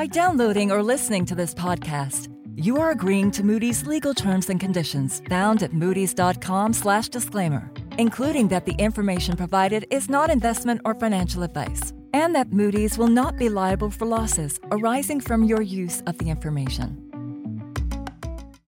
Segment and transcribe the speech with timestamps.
[0.00, 4.58] By downloading or listening to this podcast, you are agreeing to Moody's legal terms and
[4.58, 11.92] conditions found at moodys.com/disclaimer, including that the information provided is not investment or financial advice,
[12.14, 16.30] and that Moody's will not be liable for losses arising from your use of the
[16.30, 16.96] information.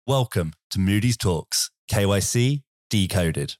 [0.09, 3.55] Welcome to Moody's Talks, KYC Decoded.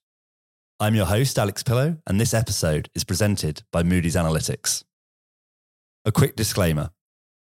[0.81, 4.83] I'm your host, Alex Pillow, and this episode is presented by Moody's Analytics.
[6.05, 6.91] A quick disclaimer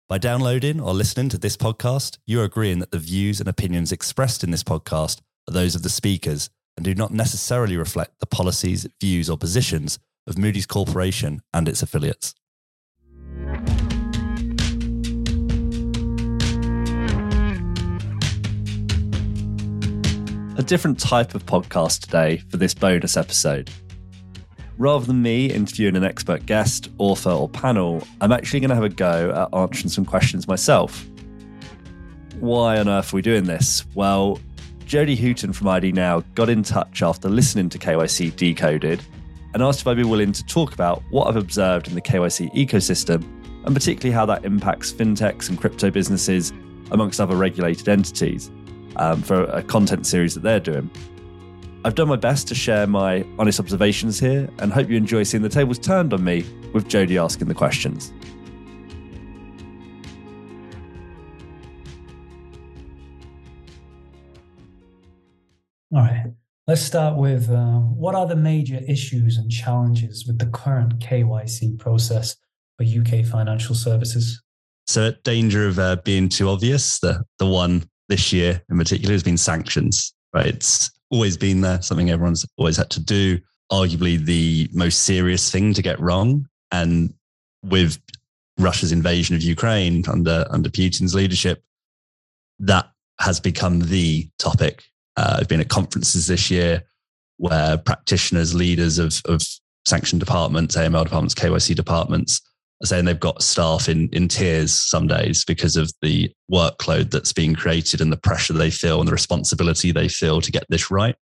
[0.08, 3.92] by downloading or listening to this podcast, you are agreeing that the views and opinions
[3.92, 8.26] expressed in this podcast are those of the speakers and do not necessarily reflect the
[8.26, 12.34] policies, views, or positions of Moody's Corporation and its affiliates.
[20.56, 23.70] A different type of podcast today for this bonus episode.
[24.78, 28.84] Rather than me interviewing an expert guest, author, or panel, I'm actually going to have
[28.84, 31.04] a go at answering some questions myself.
[32.38, 33.84] Why on earth are we doing this?
[33.96, 34.38] Well,
[34.86, 39.02] Jody Houton from IDnow got in touch after listening to KYC Decoded
[39.52, 42.54] and asked if I'd be willing to talk about what I've observed in the KYC
[42.54, 43.24] ecosystem
[43.64, 46.52] and particularly how that impacts fintechs and crypto businesses,
[46.92, 48.50] amongst other regulated entities,
[48.96, 50.88] um, for a content series that they're doing.
[51.84, 55.42] I've done my best to share my honest observations here and hope you enjoy seeing
[55.44, 58.12] the tables turned on me with Jody asking the questions.
[65.94, 66.24] All right.
[66.66, 71.78] Let's start with uh, what are the major issues and challenges with the current KYC
[71.78, 72.36] process
[72.76, 74.42] for UK financial services?
[74.86, 79.12] So, at danger of uh, being too obvious, the, the one this year in particular
[79.12, 80.46] has been sanctions, right?
[80.46, 83.38] It's always been there, something everyone's always had to do.
[83.70, 86.46] Arguably the most serious thing to get wrong.
[86.72, 87.12] And
[87.62, 87.98] with
[88.58, 91.62] Russia's invasion of Ukraine under, under Putin's leadership,
[92.60, 94.84] that has become the topic.
[95.16, 96.82] Uh, I've been at conferences this year
[97.36, 99.42] where practitioners, leaders of, of
[99.84, 102.40] sanction departments, AML departments, KYC departments
[102.84, 107.54] saying they've got staff in in tears some days because of the workload that's being
[107.54, 111.16] created and the pressure they feel and the responsibility they feel to get this right.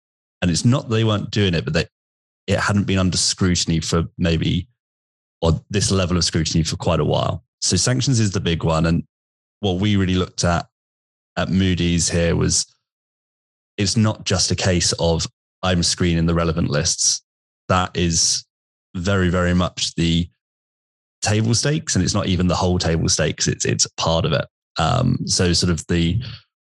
[0.42, 1.88] And it's not that they weren't doing it, but that
[2.46, 4.68] it hadn't been under scrutiny for maybe
[5.40, 7.44] or this level of scrutiny for quite a while.
[7.60, 8.86] So sanctions is the big one.
[8.86, 9.04] And
[9.60, 10.66] what we really looked at
[11.36, 12.66] at Moody's here was
[13.76, 15.26] it's not just a case of
[15.62, 17.22] I'm screening the relevant lists.
[17.68, 18.44] That is
[18.94, 20.28] very, very much the
[21.24, 23.48] table stakes, and it's not even the whole table stakes.
[23.48, 24.44] It's it's part of it.
[24.78, 26.20] Um, so sort of the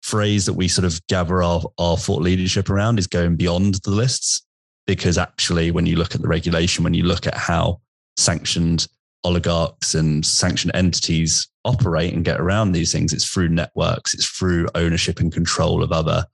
[0.01, 3.91] phrase that we sort of gather our, our thought leadership around is going beyond the
[3.91, 4.45] lists,
[4.87, 7.79] because actually, when you look at the regulation, when you look at how
[8.17, 8.87] sanctioned
[9.23, 14.67] oligarchs and sanctioned entities operate and get around these things, it's through networks, it's through
[14.75, 16.25] ownership and control of other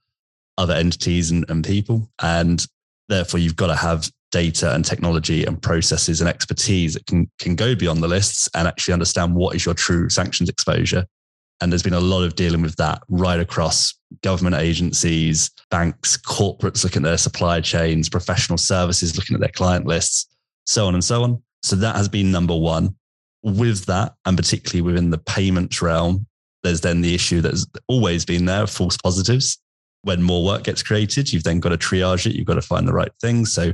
[0.58, 2.66] other entities and, and people, and
[3.08, 7.54] therefore you've got to have data and technology and processes and expertise that can, can
[7.54, 11.04] go beyond the lists and actually understand what is your true sanctions exposure.
[11.60, 16.82] And there's been a lot of dealing with that right across government agencies, banks, corporates
[16.82, 20.26] looking at their supply chains, professional services looking at their client lists,
[20.66, 21.40] so on and so on.
[21.62, 22.96] So that has been number one.
[23.44, 26.26] With that, and particularly within the payments realm,
[26.62, 29.58] there's then the issue that's always been there false positives.
[30.02, 32.86] When more work gets created, you've then got to triage it, you've got to find
[32.86, 33.46] the right thing.
[33.46, 33.72] So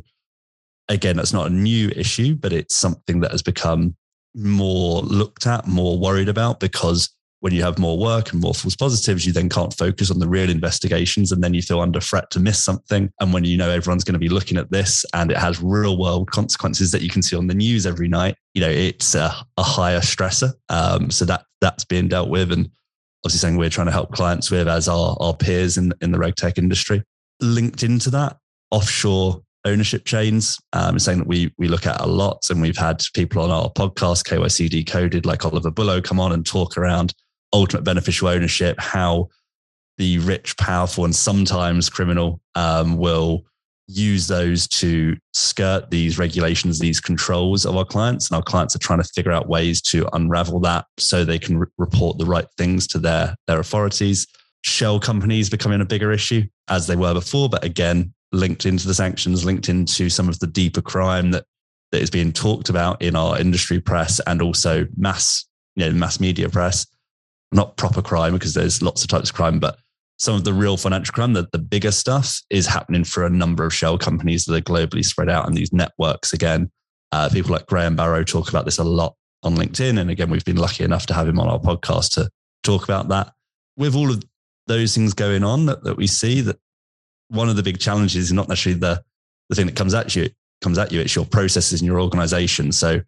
[0.88, 3.96] again, that's not a new issue, but it's something that has become
[4.34, 8.74] more looked at, more worried about because when you have more work and more false
[8.74, 12.30] positives, you then can't focus on the real investigations and then you feel under threat
[12.30, 13.10] to miss something.
[13.20, 15.98] And when you know everyone's going to be looking at this and it has real
[15.98, 19.32] world consequences that you can see on the news every night, you know, it's a,
[19.56, 20.52] a higher stressor.
[20.68, 22.68] Um, so that that's being dealt with and
[23.24, 26.18] obviously something we're trying to help clients with as our, our peers in, in the
[26.18, 27.02] reg tech industry.
[27.40, 28.36] Linked into that,
[28.70, 30.58] offshore ownership chains.
[30.72, 33.70] Um, saying that we we look at a lot, and we've had people on our
[33.70, 37.14] podcast KYC Decoded, like Oliver Bullough, come on and talk around
[37.52, 39.28] ultimate beneficial ownership, how
[39.96, 43.44] the rich, powerful, and sometimes criminal um, will
[43.88, 48.28] use those to skirt these regulations, these controls of our clients.
[48.28, 51.58] And our clients are trying to figure out ways to unravel that so they can
[51.58, 54.26] re- report the right things to their, their authorities.
[54.62, 57.48] Shell companies becoming a bigger issue as they were before.
[57.48, 61.44] But again, linked into the sanctions, linked into some of the deeper crime that
[61.90, 66.20] that is being talked about in our industry press and also mass, you know, mass
[66.20, 66.86] media press.
[67.50, 69.78] Not proper crime because there's lots of types of crime, but
[70.18, 73.64] some of the real financial crime, the, the bigger stuff is happening for a number
[73.64, 76.70] of shell companies that are globally spread out and these networks again.
[77.12, 79.98] Uh, people like Graham Barrow talk about this a lot on LinkedIn.
[79.98, 82.28] And again, we've been lucky enough to have him on our podcast to
[82.64, 83.32] talk about that.
[83.76, 84.22] With all of
[84.66, 86.58] those things going on that, that we see, that
[87.28, 89.02] one of the big challenges is not necessarily the,
[89.48, 90.28] the thing that comes at you,
[90.60, 92.72] comes at you, it's your processes in your organization.
[92.72, 93.00] So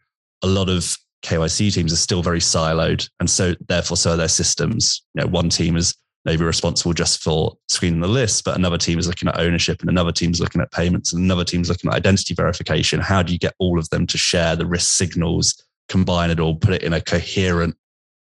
[0.43, 3.11] a lot of KYC teams are still very siloed.
[3.19, 5.03] And so therefore, so are their systems.
[5.15, 8.99] You know, one team is maybe responsible just for screening the list, but another team
[8.99, 11.69] is looking at ownership and another team is looking at payments and another team is
[11.69, 13.01] looking at identity verification.
[13.01, 16.57] How do you get all of them to share the risk signals, combine it all,
[16.57, 17.77] put it in a coherent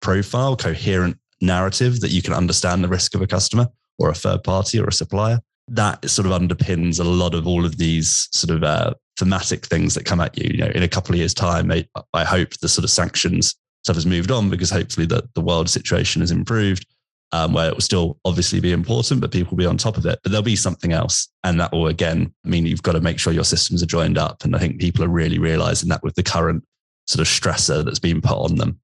[0.01, 4.43] profile, coherent narrative that you can understand the risk of a customer or a third
[4.43, 5.39] party or a supplier?
[5.67, 9.93] That sort of underpins a lot of all of these sort of uh, thematic things
[9.95, 10.51] that come at you.
[10.51, 13.55] You know, in a couple of years' time, I, I hope the sort of sanctions
[13.83, 16.85] stuff has moved on because hopefully the, the world situation has improved
[17.31, 20.05] um, where it will still obviously be important, but people will be on top of
[20.05, 20.19] it.
[20.23, 21.27] But there'll be something else.
[21.43, 24.43] And that will again mean you've got to make sure your systems are joined up.
[24.43, 26.63] And I think people are really realizing that with the current
[27.07, 28.79] sort of stressor that's being put on them.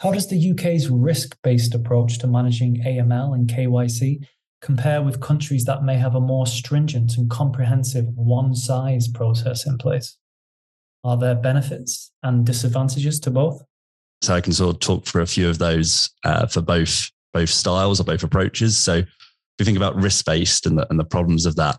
[0.00, 4.26] How does the UK's risk based approach to managing AML and KYC
[4.62, 9.78] compare with countries that may have a more stringent and comprehensive one size process in
[9.78, 10.16] place?
[11.04, 13.62] Are there benefits and disadvantages to both?
[14.22, 17.50] So I can sort of talk for a few of those uh, for both both
[17.50, 18.78] styles or both approaches.
[18.78, 19.06] So if
[19.58, 21.78] you think about risk based and the, and the problems of that,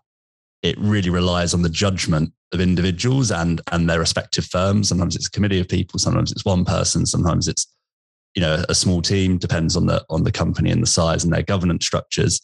[0.62, 4.90] it really relies on the judgment of individuals and and their respective firms.
[4.90, 7.68] Sometimes it's a committee of people, sometimes it's one person, sometimes it's
[8.36, 9.38] you know a small team.
[9.38, 12.42] Depends on the on the company and the size and their governance structures.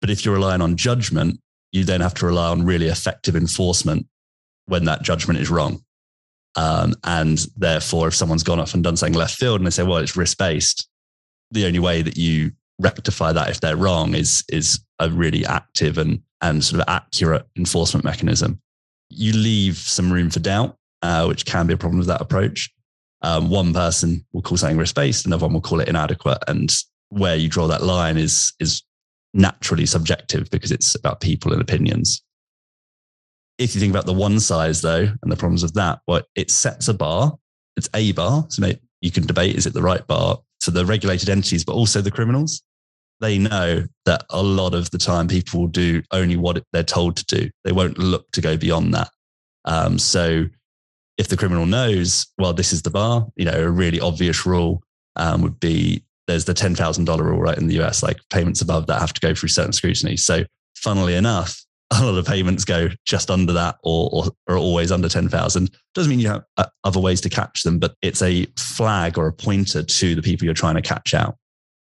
[0.00, 1.40] But if you're relying on judgment,
[1.72, 4.06] you then have to rely on really effective enforcement
[4.66, 5.82] when that judgment is wrong.
[6.54, 9.82] Um, and therefore, if someone's gone off and done something left field and they say,
[9.82, 10.88] well, it's risk based,
[11.52, 15.98] the only way that you rectify that if they're wrong is is a really active
[15.98, 18.60] and and sort of accurate enforcement mechanism.
[19.08, 22.70] You leave some room for doubt, uh, which can be a problem with that approach.
[23.22, 26.74] Um, one person will call something risk based, another one will call it inadequate, and
[27.10, 28.82] where you draw that line is is
[29.34, 32.22] naturally subjective because it's about people and opinions.
[33.58, 36.50] If you think about the one size though, and the problems of that, well, it
[36.50, 37.38] sets a bar.
[37.76, 41.28] It's a bar, so you can debate is it the right bar for the regulated
[41.28, 42.62] entities, but also the criminals.
[43.20, 47.16] They know that a lot of the time people will do only what they're told
[47.16, 47.50] to do.
[47.64, 49.08] They won't look to go beyond that.
[49.64, 50.46] Um, so
[51.18, 54.82] if the criminal knows, well, this is the bar, you know, a really obvious rule
[55.16, 59.00] um, would be there's the $10,000 rule, right, in the US, like payments above that
[59.00, 60.16] have to go through certain scrutiny.
[60.16, 60.44] So,
[60.76, 61.60] funnily enough,
[62.00, 65.70] a lot of payments go just under that or, or are always under 10,000.
[65.94, 69.26] Doesn't mean you have uh, other ways to catch them, but it's a flag or
[69.26, 71.36] a pointer to the people you're trying to catch out.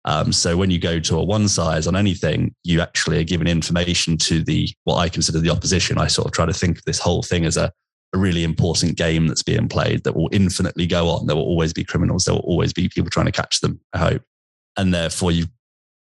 [0.05, 3.47] Um, so when you go to a one size on anything, you actually are giving
[3.47, 5.97] information to the what I consider the opposition.
[5.97, 7.71] I sort of try to think of this whole thing as a,
[8.13, 11.27] a really important game that's being played that will infinitely go on.
[11.27, 12.25] There will always be criminals.
[12.25, 13.79] There will always be people trying to catch them.
[13.93, 14.21] I hope,
[14.77, 15.49] and therefore you've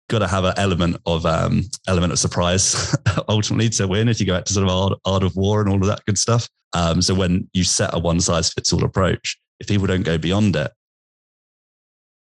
[0.09, 2.95] got to have an element of um, element of surprise
[3.29, 5.69] ultimately to win if you go out to sort of art, art of war and
[5.69, 6.47] all of that good stuff.
[6.73, 10.17] Um, so when you set a one size fits all approach, if people don't go
[10.17, 10.71] beyond it,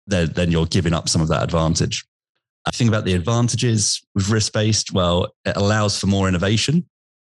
[0.06, 2.04] then, then you're giving up some of that advantage.
[2.66, 4.92] I think about the advantages with risk based.
[4.92, 6.86] Well, it allows for more innovation,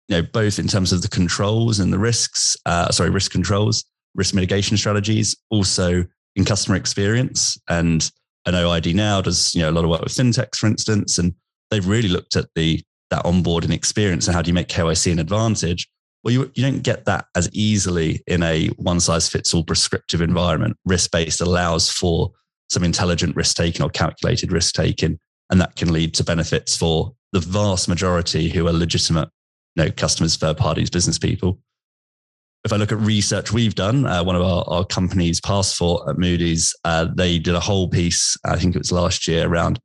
[0.09, 3.85] you know, both in terms of the controls and the risks, uh, sorry, risk controls,
[4.15, 6.05] risk mitigation strategies, also
[6.37, 8.11] in customer experience and
[8.47, 11.35] I know IDnow does you know a lot of work with fintechs, for instance, and
[11.71, 15.19] they've really looked at the that onboarding experience and how do you make KYC an
[15.19, 15.89] advantage.
[16.23, 20.21] Well, you, you don't get that as easily in a one size fits all prescriptive
[20.21, 20.77] environment.
[20.85, 22.33] Risk based allows for
[22.69, 25.19] some intelligent risk taking or calculated risk taking,
[25.51, 29.29] and that can lead to benefits for the vast majority who are legitimate
[29.77, 31.59] you know, customers, third parties, business people
[32.65, 36.19] if I look at research we've done, uh, one of our, our companies, PassFort at
[36.19, 39.81] Moody's, uh, they did a whole piece, I think it was last year, around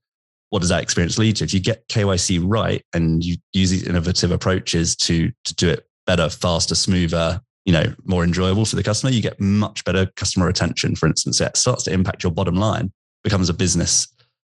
[0.50, 1.44] what does that experience lead to?
[1.44, 5.88] If you get KYC right and you use these innovative approaches to, to do it
[6.06, 10.46] better, faster, smoother, you know, more enjoyable for the customer, you get much better customer
[10.46, 11.42] retention, for instance.
[11.42, 12.92] It starts to impact your bottom line,
[13.24, 14.08] becomes a business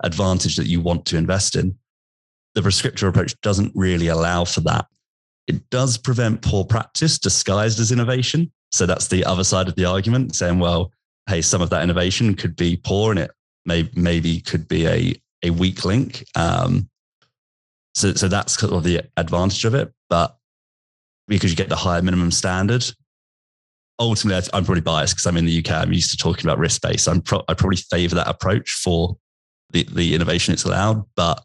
[0.04, 1.78] advantage that you want to invest in.
[2.54, 4.86] The prescriptive approach doesn't really allow for that.
[5.48, 8.52] It does prevent poor practice disguised as innovation.
[8.72, 10.92] So that's the other side of the argument, saying, well,
[11.28, 13.32] hey, some of that innovation could be poor and it
[13.66, 16.26] may, maybe could be a, a weak link.
[16.36, 16.90] Um,
[17.96, 19.92] so, so that's kind of the advantage of it.
[20.10, 20.38] But
[21.28, 22.86] because you get the higher minimum standard,
[24.00, 25.72] ultimately, I'm probably biased because I'm in the UK.
[25.72, 27.08] I'm used to talking about risk based.
[27.08, 29.18] I'm pro- I probably favor that approach for
[29.72, 31.04] the, the innovation it's allowed.
[31.16, 31.44] But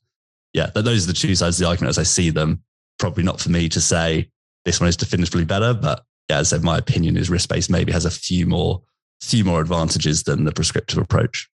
[0.53, 2.63] yeah, those are the two sides of the argument as I see them
[3.03, 4.31] probably not for me to say
[4.65, 5.75] this one is definitively better.
[5.75, 8.81] But yeah, as I said, my opinion is risk based maybe has a few more
[9.21, 11.49] few more advantages than the prescriptive approach.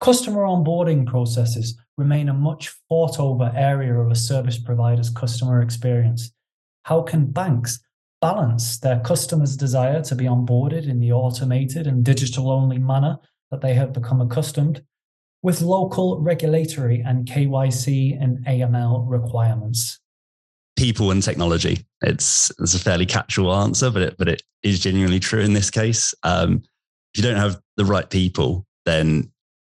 [0.00, 6.30] Customer onboarding processes remain a much fought over area of a service provider's customer experience.
[6.84, 7.80] How can banks
[8.20, 13.18] balance their customers' desire to be onboarded in the automated and digital only manner
[13.50, 14.84] that they have become accustomed
[15.42, 19.98] with local regulatory and KYC and AML requirements?
[20.76, 21.84] People and technology.
[22.02, 25.70] It's, it's a fairly catch-all answer, but it, but it is genuinely true in this
[25.70, 26.14] case.
[26.22, 26.62] Um,
[27.14, 29.30] if you don't have the right people, then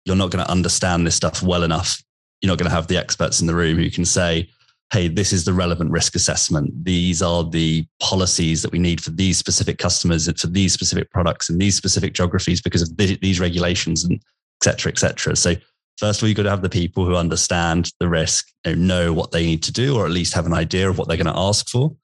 [0.06, 2.02] you're not going to understand this stuff well enough.
[2.42, 4.50] You're not going to have the experts in the room who can say,
[4.92, 6.72] hey, this is the relevant risk assessment.
[6.84, 11.12] These are the policies that we need for these specific customers and for these specific
[11.12, 15.36] products and these specific geographies because of these regulations and et cetera, et cetera.
[15.36, 15.56] So
[16.00, 19.14] first of all, you've got to have the people who understand the risk, know, know
[19.14, 21.28] what they need to do, or at least have an idea of what they're going
[21.28, 21.96] to ask for.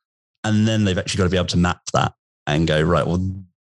[0.44, 2.14] And then they've actually got to be able to map that
[2.46, 3.26] and go, right, well,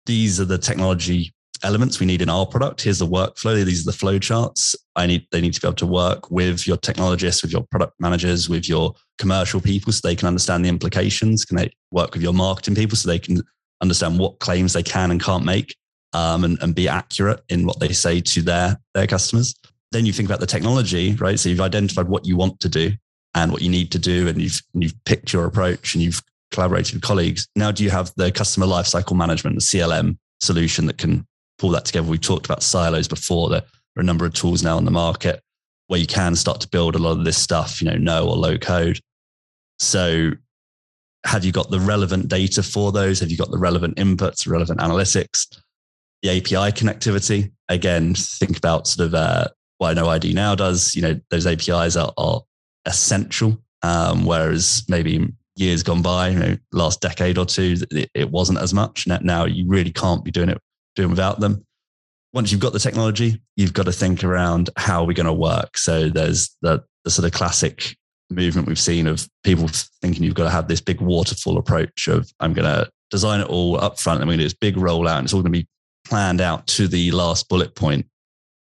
[0.06, 1.32] these are the technology
[1.62, 2.82] elements we need in our product.
[2.82, 3.64] Here's the workflow.
[3.64, 4.76] These are the flow charts.
[4.96, 7.94] I need they need to be able to work with your technologists, with your product
[7.98, 11.44] managers, with your commercial people so they can understand the implications.
[11.44, 13.42] Can they work with your marketing people so they can
[13.80, 15.74] understand what claims they can and can't make
[16.12, 19.54] um, and, and be accurate in what they say to their their customers.
[19.92, 21.38] Then you think about the technology, right?
[21.38, 22.92] So you've identified what you want to do
[23.34, 26.22] and what you need to do, and you've and you've picked your approach and you've
[26.50, 27.48] collaborated with colleagues.
[27.56, 31.26] Now, do you have the customer lifecycle management, the CLM solution that can
[31.58, 32.08] pull that together.
[32.08, 33.50] We talked about silos before.
[33.50, 33.62] There
[33.96, 35.42] are a number of tools now on the market
[35.88, 38.36] where you can start to build a lot of this stuff, you know, no or
[38.36, 39.00] low code.
[39.78, 40.32] So
[41.24, 43.20] have you got the relevant data for those?
[43.20, 45.46] Have you got the relevant inputs, relevant analytics?
[46.22, 49.48] The API connectivity, again, think about sort of uh,
[49.78, 50.94] what I know IDnow does.
[50.94, 52.42] You know, those APIs are, are
[52.84, 58.30] essential, um, whereas maybe years gone by, you know, last decade or two, it, it
[58.30, 59.06] wasn't as much.
[59.06, 60.58] Now you really can't be doing it
[60.94, 61.64] doing without them.
[62.32, 65.78] Once you've got the technology, you've got to think around how we're going to work.
[65.78, 67.96] So there's the, the sort of classic
[68.30, 69.68] movement we've seen of people
[70.02, 73.48] thinking you've got to have this big waterfall approach of I'm going to design it
[73.48, 75.58] all up front we're going to do this big rollout and it's all going to
[75.58, 75.66] be
[76.06, 78.06] planned out to the last bullet point.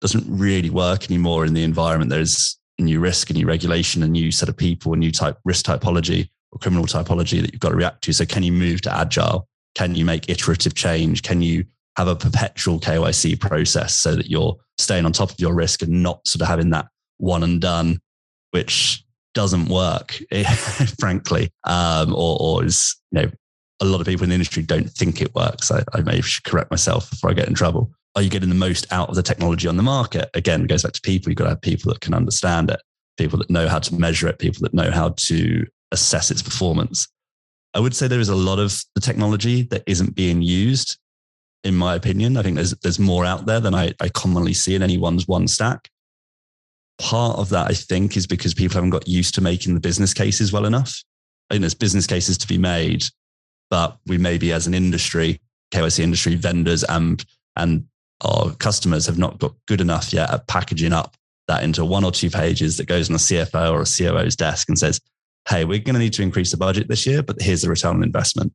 [0.05, 2.11] Doesn't really work anymore in the environment.
[2.11, 5.39] There's a new risk, a new regulation, a new set of people, a new type
[5.45, 8.13] risk typology or criminal typology that you've got to react to.
[8.13, 9.47] So can you move to agile?
[9.73, 11.23] Can you make iterative change?
[11.23, 11.65] Can you
[11.97, 16.03] have a perpetual KYC process so that you're staying on top of your risk and
[16.03, 16.85] not sort of having that
[17.17, 17.97] one and done,
[18.51, 20.19] which doesn't work,
[20.99, 23.31] frankly, um, or, or is, you know,
[23.79, 25.71] a lot of people in the industry don't think it works.
[25.71, 27.91] I, I should correct myself before I get in trouble.
[28.15, 30.29] Are you getting the most out of the technology on the market?
[30.33, 31.29] Again, it goes back to people.
[31.29, 32.81] You've got to have people that can understand it,
[33.17, 37.07] people that know how to measure it, people that know how to assess its performance.
[37.73, 40.97] I would say there is a lot of the technology that isn't being used
[41.65, 42.37] in my opinion.
[42.37, 45.47] I think there's there's more out there than I, I commonly see in anyone's one
[45.47, 45.89] stack.
[46.99, 50.13] Part of that, I think, is because people haven't got used to making the business
[50.13, 51.03] cases well enough.
[51.49, 53.03] I think there's business cases to be made,
[53.69, 55.41] but we maybe as an industry,
[55.73, 57.25] KYC industry, vendors and
[57.57, 57.85] and
[58.21, 61.15] our customers have not got good enough yet at packaging up
[61.47, 64.67] that into one or two pages that goes on a CFO or a COO's desk
[64.69, 64.99] and says,
[65.47, 67.97] hey, we're going to need to increase the budget this year, but here's the return
[67.97, 68.53] on investment.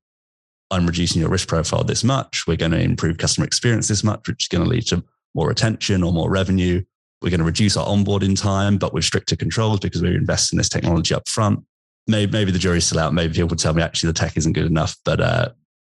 [0.71, 2.45] I'm reducing your risk profile this much.
[2.47, 5.03] We're going to improve customer experience this much, which is going to lead to
[5.35, 6.83] more retention or more revenue.
[7.23, 10.69] We're going to reduce our onboarding time, but with stricter controls because we're investing this
[10.69, 11.65] technology up front.
[12.07, 13.15] Maybe, maybe the jury's still out.
[13.15, 15.49] Maybe people tell me actually the tech isn't good enough, but uh,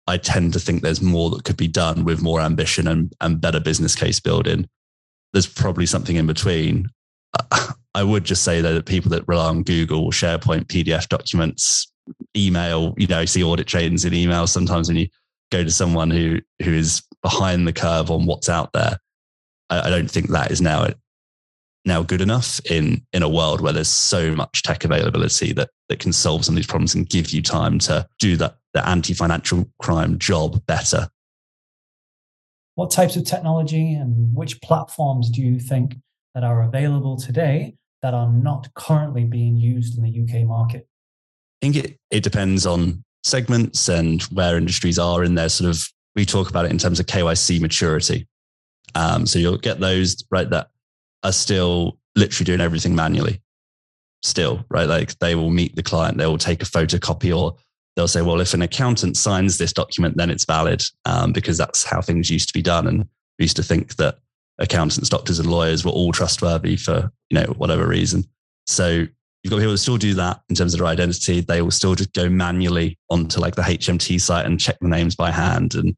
[0.07, 3.41] I tend to think there's more that could be done with more ambition and, and
[3.41, 4.69] better business case building.
[5.33, 6.89] There's probably something in between.
[7.95, 11.91] I would just say though that people that rely on Google, SharePoint, PDF documents,
[12.37, 14.47] email, you know, see audit trains in email.
[14.47, 15.09] Sometimes when you
[15.51, 18.99] go to someone who who is behind the curve on what's out there,
[19.71, 20.89] I, I don't think that is now
[21.85, 25.99] now good enough in in a world where there's so much tech availability that that
[25.99, 29.67] can solve some of these problems and give you time to do that the anti-financial
[29.79, 31.09] crime job better.
[32.75, 35.97] What types of technology and which platforms do you think
[36.35, 40.87] that are available today that are not currently being used in the UK market?
[41.63, 45.83] I think it, it depends on segments and where industries are in their sort of,
[46.15, 48.29] we talk about it in terms of KYC maturity.
[48.95, 50.69] Um, so you'll get those, right, that
[51.23, 53.41] are still literally doing everything manually.
[54.23, 54.87] Still, right?
[54.87, 57.57] Like they will meet the client, they will take a photocopy or
[57.97, 61.83] they'll say, well, if an accountant signs this document, then it's valid um, because that's
[61.83, 62.87] how things used to be done.
[62.87, 63.01] And
[63.39, 64.19] we used to think that
[64.59, 68.25] accountants, doctors, and lawyers were all trustworthy for you know whatever reason.
[68.67, 69.07] So
[69.47, 71.41] You've got people that still do that in terms of their identity.
[71.41, 75.15] They will still just go manually onto like the HMT site and check the names
[75.15, 75.77] by hand.
[75.77, 75.97] And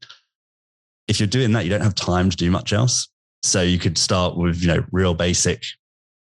[1.07, 3.07] if you're doing that, you don't have time to do much else.
[3.41, 5.63] So you could start with, you know, real basic.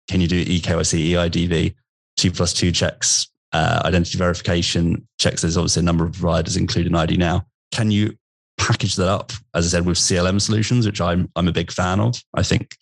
[0.09, 1.73] Can you do EKYC, EIDV,
[2.17, 5.41] two plus two checks, uh, identity verification checks?
[5.41, 7.45] There's obviously a number of providers, including IDnow.
[7.71, 8.17] Can you
[8.57, 11.99] package that up, as I said, with CLM solutions, which I'm I'm a big fan
[11.99, 12.21] of.
[12.33, 12.77] I think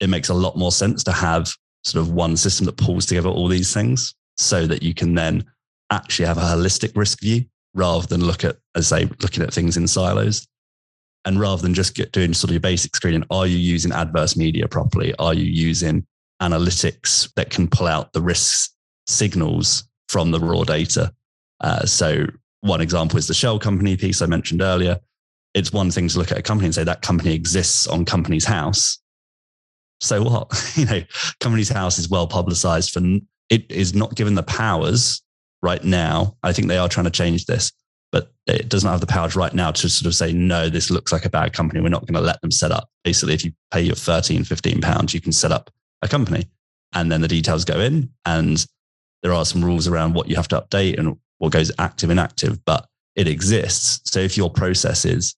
[0.00, 1.52] it makes a lot more sense to have
[1.84, 5.44] sort of one system that pulls together all these things so that you can then
[5.90, 7.44] actually have a holistic risk view
[7.74, 10.46] rather than look at, as say, looking at things in silos.
[11.26, 14.36] And rather than just get doing sort of your basic screening, are you using adverse
[14.36, 15.14] media properly?
[15.18, 16.06] Are you using
[16.42, 18.72] analytics that can pull out the risk
[19.06, 21.12] signals from the raw data?
[21.60, 22.26] Uh, so
[22.60, 25.00] one example is the shell company piece I mentioned earlier.
[25.54, 28.44] It's one thing to look at a company and say that company exists on Companies
[28.44, 28.98] House.
[30.00, 30.72] So what?
[30.76, 31.02] you know,
[31.40, 33.00] Companies House is well publicized for
[33.50, 35.22] it is not given the powers
[35.62, 36.36] right now.
[36.42, 37.72] I think they are trying to change this,
[38.10, 41.12] but it doesn't have the powers right now to sort of say, no, this looks
[41.12, 41.80] like a bad company.
[41.80, 42.88] We're not going to let them set up.
[43.04, 45.70] Basically, if you pay your 13, 15 pounds, you can set up
[46.02, 46.46] a company
[46.92, 48.66] and then the details go in and
[49.24, 52.62] there are some rules around what you have to update and what goes active inactive,
[52.66, 54.12] but it exists.
[54.12, 55.34] So if your process is,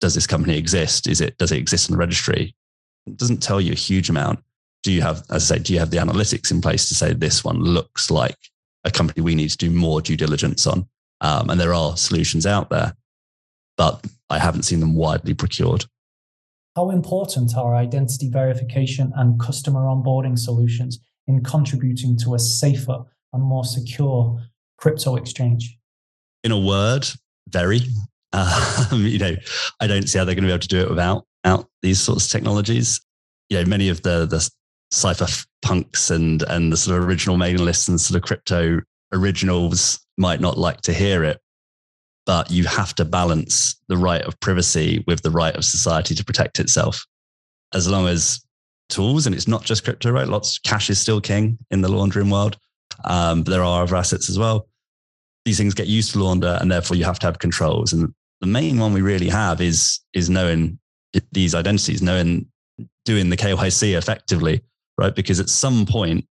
[0.00, 1.08] does this company exist?
[1.08, 2.54] Is it, does it exist in the registry?
[3.06, 4.38] It doesn't tell you a huge amount.
[4.84, 7.12] Do you have, as I say, do you have the analytics in place to say
[7.12, 8.36] this one looks like
[8.84, 10.86] a company we need to do more due diligence on?
[11.20, 12.94] Um, and there are solutions out there,
[13.76, 15.84] but I haven't seen them widely procured.
[16.76, 23.42] How important are identity verification and customer onboarding solutions in contributing to a safer and
[23.42, 24.40] more secure
[24.78, 25.78] crypto exchange?
[26.42, 27.06] In a word,
[27.48, 27.80] very.
[28.32, 28.50] Um,
[28.92, 29.36] you know,
[29.80, 32.00] I don't see how they're going to be able to do it without out these
[32.00, 33.00] sorts of technologies.
[33.48, 34.48] You know, many of the the
[34.90, 35.26] cypher
[35.62, 38.80] punks and and the sort of original mailing lists and sort of crypto
[39.12, 41.40] originals might not like to hear it,
[42.26, 46.24] but you have to balance the right of privacy with the right of society to
[46.24, 47.04] protect itself.
[47.72, 48.43] As long as
[48.88, 50.28] tools, and it's not just crypto, right?
[50.28, 52.56] Lots of cash is still king in the laundering world,
[53.04, 54.68] um, but there are other assets as well.
[55.44, 57.92] These things get used to launder, and therefore you have to have controls.
[57.92, 60.78] And the main one we really have is is knowing
[61.32, 62.46] these identities, knowing
[63.04, 64.62] doing the KYC effectively,
[64.98, 65.14] right?
[65.14, 66.26] Because at some point,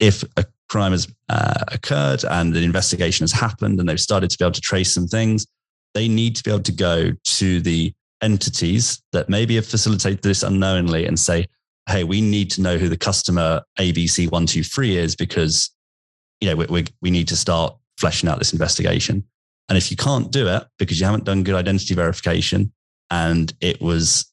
[0.00, 4.38] if a crime has uh, occurred and an investigation has happened and they've started to
[4.38, 5.46] be able to trace some things,
[5.94, 10.42] they need to be able to go to the entities that maybe have facilitated this
[10.42, 11.46] unknowingly and say,
[11.88, 15.70] hey, we need to know who the customer ABC123 is because
[16.40, 19.24] you know we, we, we need to start fleshing out this investigation.
[19.68, 22.72] And if you can't do it because you haven't done good identity verification
[23.10, 24.32] and it was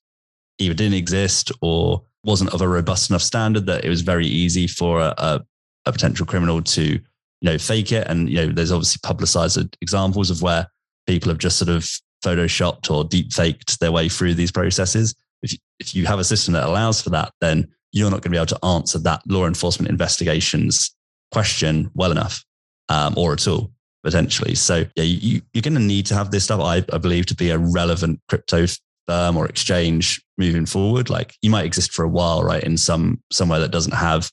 [0.59, 4.67] either didn't exist or wasn't of a robust enough standard that it was very easy
[4.67, 5.45] for a, a,
[5.85, 7.01] a potential criminal to you
[7.41, 10.67] know fake it and you know there's obviously publicized examples of where
[11.07, 11.89] people have just sort of
[12.23, 16.23] photoshopped or deep faked their way through these processes if you, if you have a
[16.23, 19.21] system that allows for that then you're not going to be able to answer that
[19.27, 20.95] law enforcement investigations
[21.31, 22.43] question well enough
[22.89, 23.71] um, or at all
[24.03, 24.55] potentially.
[24.55, 27.35] So yeah you, you're going to need to have this stuff I, I believe to
[27.35, 28.65] be a relevant crypto
[29.07, 31.09] firm or exchange moving forward.
[31.09, 34.29] Like you might exist for a while right in some somewhere that doesn't have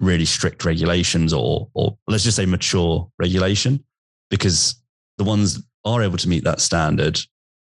[0.00, 3.84] really strict regulations or or let's just say mature regulation
[4.30, 4.82] because
[5.18, 7.20] the ones are able to meet that standard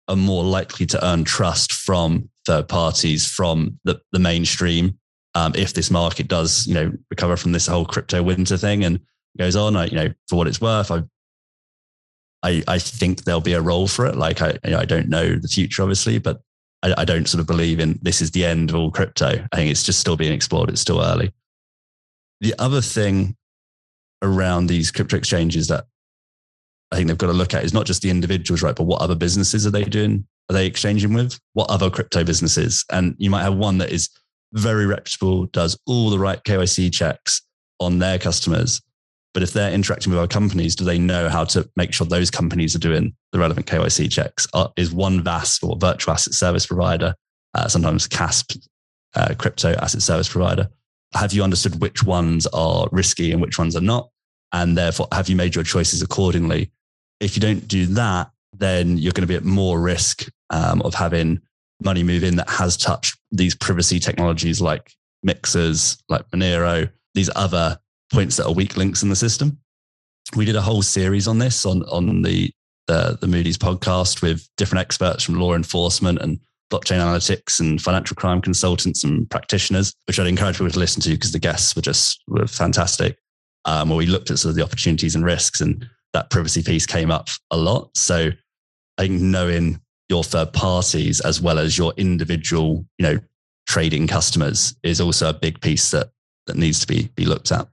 [0.08, 4.98] are more likely to earn trust from third parties from the, the mainstream
[5.34, 9.00] um, if this market does you know recover from this whole crypto winter thing and
[9.38, 11.04] goes on I, you know for what it's worth I
[12.44, 14.16] I, I think there'll be a role for it.
[14.16, 16.42] Like I, you know, I don't know the future, obviously, but
[16.82, 19.46] I, I, don't sort of believe in this is the end of all crypto.
[19.50, 20.68] I think it's just still being explored.
[20.68, 21.32] It's still early.
[22.42, 23.34] The other thing
[24.20, 25.86] around these crypto exchanges that
[26.92, 28.76] I think they've got to look at is not just the individuals, right?
[28.76, 30.26] But what other businesses are they doing?
[30.48, 31.38] Are they exchanging with?
[31.54, 32.84] What other crypto businesses?
[32.92, 34.10] And you might have one that is
[34.52, 37.42] very reputable, does all the right KYC checks
[37.80, 38.80] on their customers,
[39.34, 42.30] but if they're interacting with our companies, do they know how to make sure those
[42.30, 44.46] companies are doing the relevant KYC checks?
[44.76, 47.14] Is one VAS or virtual asset service provider,
[47.52, 48.60] uh, sometimes CASP,
[49.16, 50.68] uh, crypto asset service provider?
[51.14, 54.08] Have you understood which ones are risky and which ones are not?
[54.54, 56.70] And therefore, have you made your choices accordingly?
[57.18, 60.94] If you don't do that, then you're going to be at more risk um, of
[60.94, 61.40] having
[61.82, 64.92] money move in that has touched these privacy technologies like
[65.24, 67.76] mixers, like Monero, these other
[68.12, 69.58] points that are weak links in the system.
[70.36, 72.50] We did a whole series on this on on the
[72.86, 76.38] the, the Moody's podcast with different experts from law enforcement and
[76.70, 81.10] blockchain analytics and financial crime consultants and practitioners, which I'd encourage people to listen to
[81.10, 83.18] because the guests were just were fantastic.
[83.66, 86.86] Um, where we looked at sort of the opportunities and risks, and that privacy piece
[86.86, 87.96] came up a lot.
[87.96, 88.30] So
[88.98, 93.18] I think knowing your third parties as well as your individual, you know,
[93.66, 96.10] trading customers is also a big piece that
[96.46, 97.68] that needs to be be looked at.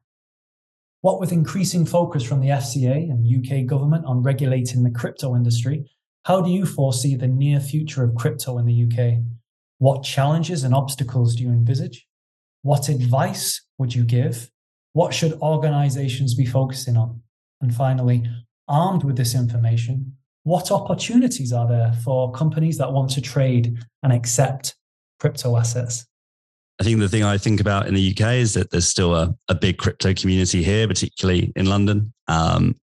[1.02, 5.90] What with increasing focus from the FCA and UK government on regulating the crypto industry,
[6.26, 9.24] how do you foresee the near future of crypto in the UK?
[9.80, 12.08] What challenges and obstacles do you envisage?
[12.62, 14.52] What advice would you give?
[14.94, 17.22] What should organizations be focusing on?
[17.62, 18.24] And finally,
[18.68, 24.12] armed with this information, what opportunities are there for companies that want to trade and
[24.12, 24.76] accept
[25.20, 26.06] crypto assets?
[26.80, 29.36] I think the thing I think about in the UK is that there's still a,
[29.50, 32.12] a big crypto community here, particularly in London.
[32.28, 32.76] Um,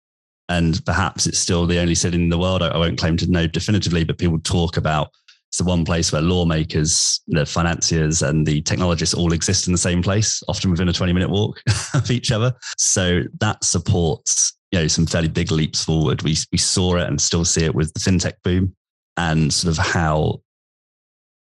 [0.47, 2.63] and perhaps it's still the only city in the world.
[2.63, 5.09] I, I, won't claim to know definitively, but people talk about
[5.49, 9.79] it's the one place where lawmakers, the financiers, and the technologists all exist in the
[9.79, 11.59] same place, often within a 20 minute walk
[11.95, 12.53] of each other.
[12.77, 16.21] So that supports you know some fairly big leaps forward.
[16.21, 18.75] We we saw it and still see it with the fintech boom,
[19.17, 20.41] and sort of how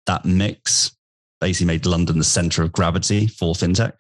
[0.07, 0.95] that mix
[1.41, 3.93] basically made London the center of gravity for fintech.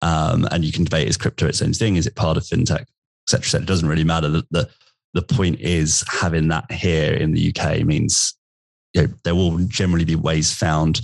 [0.00, 1.96] Um, and you can debate is crypto its own thing?
[1.96, 2.84] Is it part of fintech,
[3.26, 3.42] etc.
[3.44, 3.62] cetera.
[3.62, 4.28] It doesn't really matter.
[4.28, 4.70] The, the,
[5.14, 8.36] the point is having that here in the UK means
[8.94, 11.00] you know, there will generally be ways found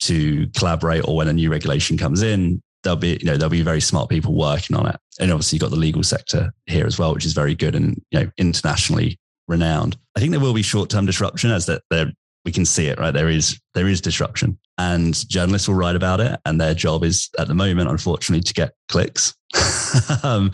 [0.00, 3.62] to collaborate or when a new regulation comes in, there'll be, you know, there'll be
[3.62, 4.96] very smart people working on it.
[5.18, 8.00] And obviously you've got the legal sector here as well, which is very good and,
[8.10, 9.96] you know, internationally renowned.
[10.16, 12.12] I think there will be short-term disruption as that there
[12.44, 13.12] we can see it, right?
[13.12, 17.28] There is there is disruption, and journalists will write about it, and their job is
[17.38, 19.34] at the moment, unfortunately, to get clicks,
[20.22, 20.50] um,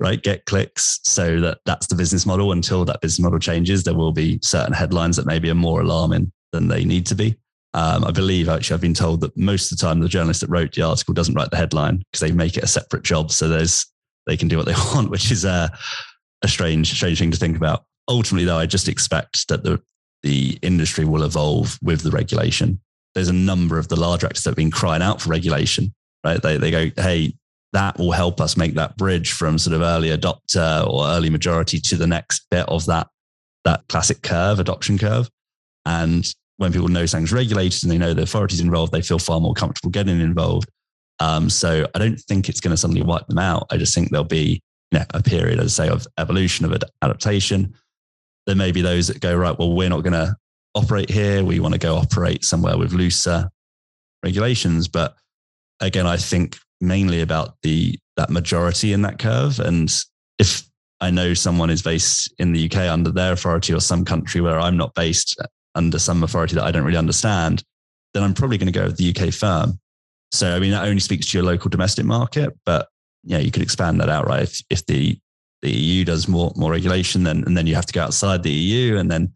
[0.00, 0.22] right?
[0.22, 2.52] Get clicks, so that that's the business model.
[2.52, 6.32] Until that business model changes, there will be certain headlines that maybe are more alarming
[6.52, 7.36] than they need to be.
[7.74, 10.50] Um, I believe actually I've been told that most of the time the journalist that
[10.50, 13.48] wrote the article doesn't write the headline because they make it a separate job, so
[13.48, 13.86] there's
[14.26, 15.76] they can do what they want, which is a,
[16.42, 19.80] a strange strange thing to think about ultimately though i just expect that the
[20.24, 22.80] the industry will evolve with the regulation.
[23.14, 26.40] There's a number of the larger actors that have been crying out for regulation, right?
[26.40, 27.34] They, they go, hey,
[27.72, 31.80] that will help us make that bridge from sort of early adopter or early majority
[31.80, 33.08] to the next bit of that,
[33.64, 35.28] that classic curve, adoption curve.
[35.86, 39.40] And when people know something's regulated and they know the authorities involved, they feel far
[39.40, 40.68] more comfortable getting involved.
[41.20, 43.66] Um, so I don't think it's going to suddenly wipe them out.
[43.70, 46.82] I just think there'll be you know, a period, as I say, of evolution, of
[47.02, 47.74] adaptation
[48.46, 50.36] there may be those that go, right, well, we're not going to
[50.74, 51.44] operate here.
[51.44, 53.50] We want to go operate somewhere with looser
[54.22, 54.88] regulations.
[54.88, 55.14] But
[55.80, 59.58] again, I think mainly about the that majority in that curve.
[59.58, 59.92] And
[60.38, 60.64] if
[61.00, 64.60] I know someone is based in the UK under their authority or some country where
[64.60, 65.40] I'm not based
[65.74, 67.62] under some authority that I don't really understand,
[68.12, 69.80] then I'm probably going to go with the UK firm.
[70.32, 72.88] So, I mean, that only speaks to your local domestic market, but
[73.24, 74.42] yeah, you could expand that out, right?
[74.42, 75.18] If, if the
[75.62, 78.50] the EU does more more regulation, then and then you have to go outside the
[78.50, 79.32] EU, and then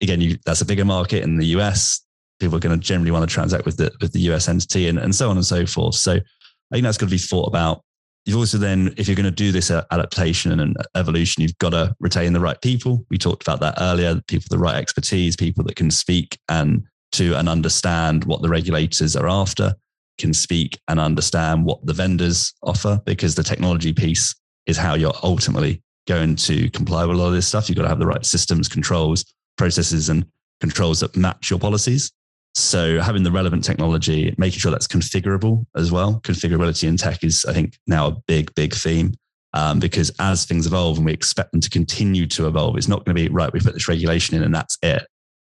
[0.00, 2.00] again, you, that's a bigger market in the US.
[2.38, 4.98] People are going to generally want to transact with the with the US entity, and,
[4.98, 5.94] and so on and so forth.
[5.94, 7.82] So I think that's got to be thought about.
[8.26, 11.94] You've also then, if you're going to do this adaptation and evolution, you've got to
[12.00, 13.04] retain the right people.
[13.10, 14.20] We talked about that earlier.
[14.28, 18.48] People with the right expertise, people that can speak and to and understand what the
[18.48, 19.74] regulators are after,
[20.18, 24.34] can speak and understand what the vendors offer, because the technology piece
[24.66, 27.68] is how you're ultimately going to comply with a lot of this stuff.
[27.68, 29.24] You've got to have the right systems, controls,
[29.60, 30.24] processes, and
[30.60, 32.10] controls that match your policies.
[32.54, 36.20] So having the relevant technology, making sure that's configurable as well.
[36.24, 39.12] Configurability in tech is, I think, now a big, big theme.
[39.52, 43.04] Um, because as things evolve and we expect them to continue to evolve, it's not
[43.04, 43.52] going to be right.
[43.52, 45.06] We put this regulation in and that's it.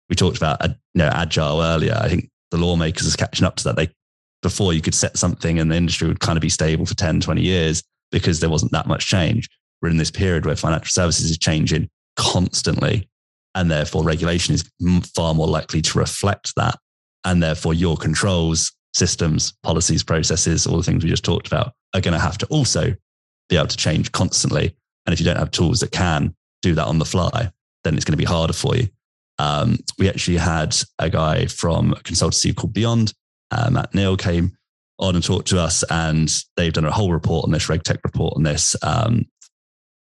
[0.08, 1.98] We talked about you know agile earlier.
[2.00, 3.76] I think the lawmakers are catching up to that.
[3.76, 3.88] They
[4.42, 7.20] before you could set something and the industry would kind of be stable for 10,
[7.20, 9.48] 20 years because there wasn't that much change.
[9.82, 13.08] We're in this period where financial services is changing constantly,
[13.54, 14.70] and therefore regulation is
[15.14, 16.78] far more likely to reflect that.
[17.24, 22.00] And therefore, your controls, systems, policies, processes, all the things we just talked about are
[22.00, 22.94] going to have to also
[23.48, 24.74] be able to change constantly.
[25.06, 27.50] And if you don't have tools that can do that on the fly,
[27.84, 28.88] then it's going to be harder for you.
[29.38, 33.12] Um, we actually had a guy from a consultancy called Beyond,
[33.50, 34.52] uh, Matt Neal came
[34.98, 35.82] on and talked to us.
[35.90, 38.76] And they've done a whole report on this, RegTech report on this.
[38.82, 39.26] Um,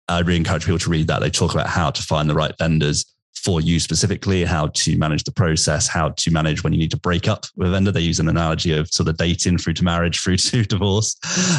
[0.08, 1.22] I'd really encourage people to read that.
[1.22, 5.24] They talk about how to find the right vendors for you specifically, how to manage
[5.24, 7.92] the process, how to manage when you need to break up with a vendor.
[7.92, 11.16] They use an analogy of sort of dating through to marriage, through to divorce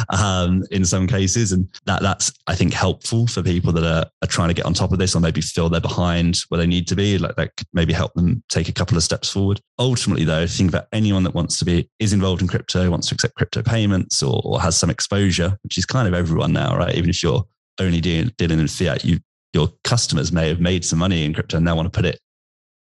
[0.09, 1.51] um, in some cases.
[1.51, 4.73] And that that's, I think, helpful for people that are, are trying to get on
[4.73, 7.17] top of this or maybe feel they're behind where they need to be.
[7.17, 9.59] Like that could maybe help them take a couple of steps forward.
[9.79, 13.15] Ultimately, though, think about anyone that wants to be, is involved in crypto, wants to
[13.15, 16.95] accept crypto payments or, or has some exposure, which is kind of everyone now, right?
[16.95, 17.43] Even if you're
[17.79, 19.19] only dealing, dealing in fiat, you
[19.53, 22.19] your customers may have made some money in crypto and they want to put it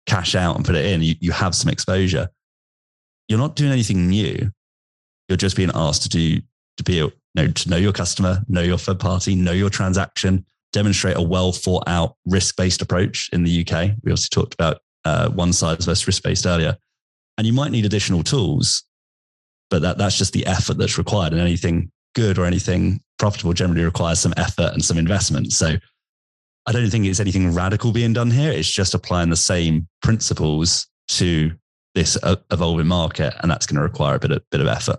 [0.07, 2.29] cash out and put it in, you, you have some exposure.
[3.29, 4.51] You're not doing anything new.
[5.29, 6.41] You're just being asked to do
[6.77, 10.45] to be you know, to know your customer, know your third party, know your transaction,
[10.73, 13.93] demonstrate a well thought out risk based approach in the UK.
[14.03, 16.77] We also talked about uh, one size versus risk based earlier.
[17.39, 18.85] And you might need additional tools,
[19.71, 21.33] but that, that's just the effort that's required.
[21.33, 25.53] And anything good or anything profitable generally requires some effort and some investment.
[25.53, 25.77] So
[26.67, 28.53] I don't think it's anything radical being done here.
[28.53, 31.53] It's just applying the same principles to
[31.95, 34.99] this uh, evolving market, and that's going to require a bit of bit of effort.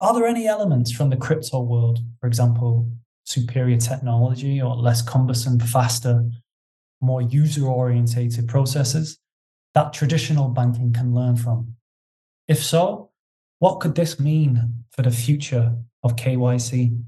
[0.00, 2.90] Are there any elements from the crypto world, for example,
[3.24, 6.28] superior technology or less cumbersome, faster,
[7.00, 9.18] more user orientated processes
[9.74, 11.74] that traditional banking can learn from?
[12.48, 13.10] If so,
[13.58, 17.02] what could this mean for the future of KYC?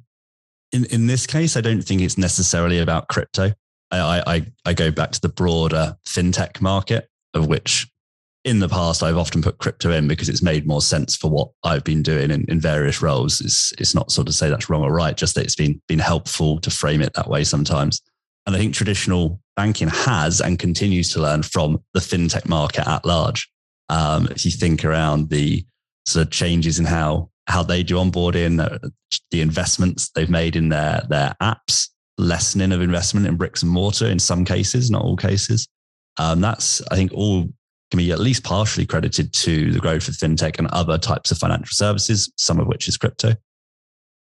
[0.72, 3.52] In, in this case, I don't think it's necessarily about crypto.
[3.90, 7.88] I, I, I go back to the broader fintech market, of which
[8.44, 11.50] in the past I've often put crypto in because it's made more sense for what
[11.64, 13.40] I've been doing in, in various roles.
[13.40, 15.98] It's it's not sort of say that's wrong or right, just that it's been been
[15.98, 18.00] helpful to frame it that way sometimes.
[18.46, 23.04] And I think traditional banking has and continues to learn from the fintech market at
[23.04, 23.50] large.
[23.88, 25.64] Um, if you think around the
[26.06, 28.58] sort of changes in how how they do onboarding,
[29.30, 34.06] the investments they've made in their their apps, lessening of investment in bricks and mortar
[34.06, 35.68] in some cases, not all cases.
[36.18, 37.42] Um, that's I think all
[37.90, 41.38] can be at least partially credited to the growth of fintech and other types of
[41.38, 43.34] financial services, some of which is crypto.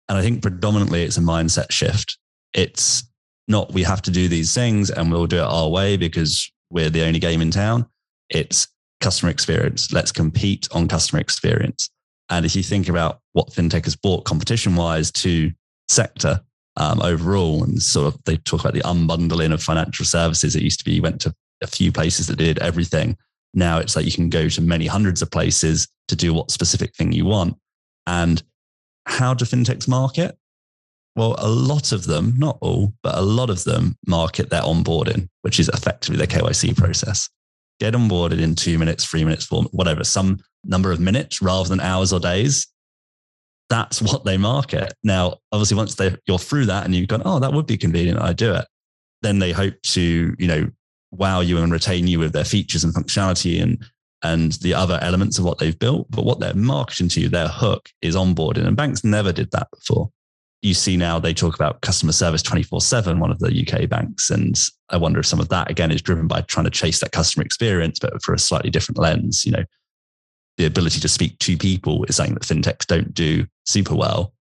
[0.08, 2.18] And I think predominantly it's a mindset shift.
[2.54, 3.04] It's
[3.48, 6.90] not we have to do these things and we'll do it our way because we're
[6.90, 7.86] the only game in town.
[8.28, 8.68] It's
[9.00, 9.92] customer experience.
[9.92, 11.90] Let's compete on customer experience.
[12.28, 15.50] And if you think about what fintech has brought competition wise to
[15.88, 16.40] sector
[16.76, 20.56] um, overall, and sort of they talk about the unbundling of financial services.
[20.56, 23.16] It used to be you went to a few places that did everything.
[23.52, 26.94] Now it's like you can go to many hundreds of places to do what specific
[26.94, 27.56] thing you want.
[28.06, 28.42] And
[29.06, 30.36] how do fintechs market?
[31.16, 35.28] Well, a lot of them, not all, but a lot of them market their onboarding,
[35.42, 37.28] which is effectively their KYC process.
[37.80, 41.80] Get onboarded in two minutes, three minutes, four, whatever, some number of minutes rather than
[41.80, 42.68] hours or days.
[43.70, 44.92] That's what they market.
[45.02, 48.20] Now, obviously, once they, you're through that and you've gone, oh, that would be convenient,
[48.20, 48.66] I do it.
[49.22, 50.70] Then they hope to, you know,
[51.12, 53.84] wow you and retain you with their features and functionality and
[54.22, 56.10] and the other elements of what they've built.
[56.10, 58.66] But what they're marketing to you, their hook is onboarding.
[58.66, 60.10] And banks never did that before.
[60.62, 64.28] You see now they talk about customer service 24 7, one of the UK banks.
[64.28, 67.12] And I wonder if some of that, again, is driven by trying to chase that
[67.12, 69.46] customer experience, but for a slightly different lens.
[69.46, 69.64] You know,
[70.60, 74.34] the ability to speak to people is something that fintechs don't do super well,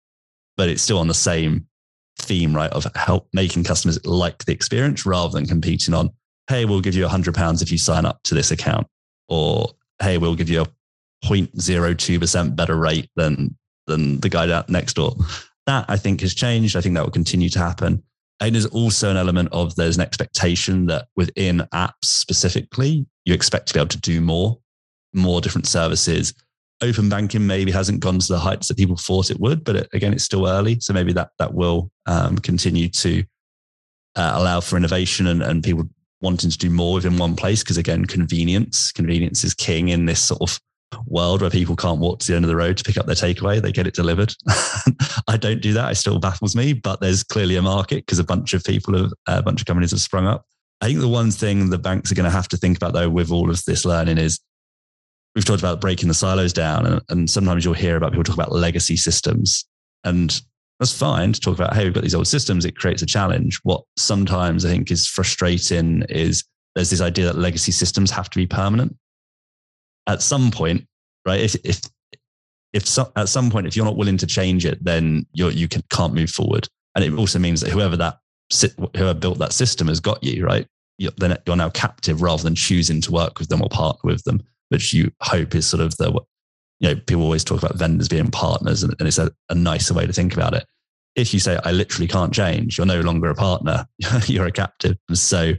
[0.57, 1.69] but it's still on the same
[2.19, 2.73] theme, right?
[2.73, 6.11] Of help making customers like the experience rather than competing on
[6.49, 8.87] hey, we'll give you a hundred pounds if you sign up to this account,
[9.29, 9.69] or
[10.01, 10.67] hey, we'll give you a
[11.27, 15.15] 0.02% better rate than than the guy next door.
[15.67, 16.77] That I think has changed.
[16.77, 18.03] I think that will continue to happen.
[18.41, 23.69] And there's also an element of there's an expectation that within apps specifically, you expect
[23.69, 24.59] to be able to do more,
[25.13, 26.35] more different services.
[26.81, 29.89] Open banking maybe hasn't gone to the heights that people thought it would, but it,
[29.93, 30.79] again, it's still early.
[30.81, 33.25] So maybe that that will um, continue to
[34.17, 35.89] uh, allow for innovation and, and people
[36.21, 37.63] wanting to do more within one place.
[37.63, 40.61] Because again convenience convenience is king in this sort of
[41.07, 43.15] world where people can't walk to the end of the road to pick up their
[43.15, 43.61] takeaway.
[43.61, 44.35] They get it delivered.
[45.29, 45.93] I don't do that.
[45.93, 49.13] It still baffles me but there's clearly a market because a bunch of people have
[49.27, 50.45] a bunch of companies have sprung up.
[50.81, 53.11] I think the one thing the banks are going to have to think about though
[53.11, 54.41] with all of this learning is
[55.39, 58.35] we've talked about breaking the silos down and, and sometimes you'll hear about people talk
[58.35, 59.65] about legacy systems
[60.03, 60.41] and
[60.81, 62.65] that's fine to talk about, hey, we've got these old systems.
[62.65, 63.61] It creates a challenge.
[63.63, 66.43] What sometimes I think is frustrating is
[66.75, 68.97] there's this idea that legacy systems have to be permanent.
[70.09, 70.89] At some point,
[71.25, 71.39] right?
[71.39, 71.83] If, if,
[72.73, 75.69] if so, at some point, if you're not willing to change it, then you're, you
[75.69, 76.67] can, can't move forward.
[76.97, 78.19] And it also means that whoever that,
[78.97, 80.67] whoever built that system has got you, right?
[80.99, 84.25] You're, then you're now captive rather than choosing to work with them or partner with
[84.25, 86.21] them, which you hope is sort of the
[86.81, 89.95] you know, people always talk about vendors being partners, and, and it's a, a nicer
[89.95, 90.65] way to think about it.
[91.17, 93.87] If you say, I literally can't change, you're no longer a partner,
[94.27, 94.97] you're a captive.
[95.13, 95.55] So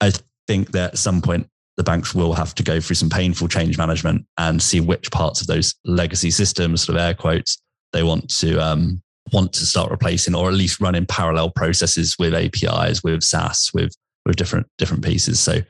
[0.00, 0.12] I
[0.46, 3.78] think that at some point, the banks will have to go through some painful change
[3.78, 7.58] management and see which parts of those legacy systems, sort of air quotes,
[7.92, 12.16] they want to um, want to start replacing, or at least run in parallel processes
[12.18, 15.38] with APIs, with SaaS, with with different different pieces.
[15.38, 15.60] So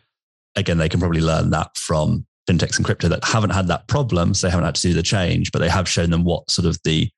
[0.57, 4.32] again, they can probably learn that from fintechs and crypto that haven't had that problem,
[4.32, 6.66] so they haven't had to do the change, but they have shown them what sort
[6.66, 7.11] of the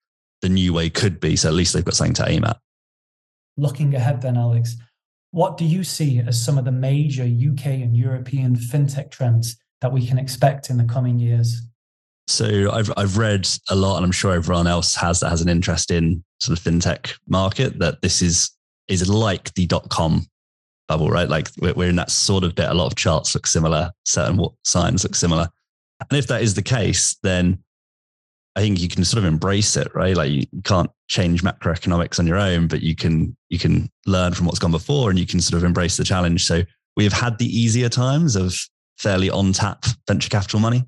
[0.43, 1.37] the new way could be.
[1.37, 2.59] So at least they've got something to aim at.
[3.57, 4.77] Looking ahead, then, Alex,
[5.33, 9.93] What do you see as some of the major UK and European fintech trends that
[9.93, 11.63] we can expect in the coming years?
[12.27, 15.49] So I've I've read a lot, and I'm sure everyone else has that has an
[15.49, 17.79] interest in sort of fintech market.
[17.79, 18.51] That this is
[18.89, 20.27] is like the dot com
[20.91, 21.29] bubble, right?
[21.29, 22.69] Like we're in that sort of bit.
[22.69, 25.49] A lot of charts look similar, certain signs look similar,
[26.11, 27.63] and if that is the case, then
[28.57, 30.17] I think you can sort of embrace it, right?
[30.17, 34.47] Like you can't change macroeconomics on your own, but you can you can learn from
[34.47, 36.45] what's gone before, and you can sort of embrace the challenge.
[36.45, 36.65] So
[36.97, 38.55] we have had the easier times of
[38.99, 40.85] fairly on tap venture capital money,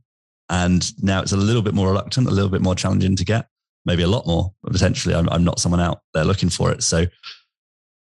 [0.49, 3.47] and now it's a little bit more reluctant, a little bit more challenging to get,
[3.85, 5.15] maybe a lot more potentially.
[5.15, 7.07] I'm, I'm not someone out there looking for it, so